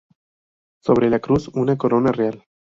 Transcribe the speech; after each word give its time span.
Sobre 0.83 1.11
la 1.11 1.19
cruz 1.19 1.47
una 1.53 1.77
corona 1.77 2.11
real. 2.11 2.43